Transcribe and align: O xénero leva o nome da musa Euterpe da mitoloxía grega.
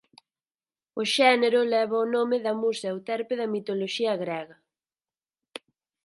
O 1.01 1.03
xénero 1.15 1.59
leva 1.73 2.03
o 2.05 2.09
nome 2.15 2.37
da 2.45 2.53
musa 2.61 2.87
Euterpe 2.93 3.33
da 3.41 3.51
mitoloxía 3.55 4.13
grega. 4.23 4.57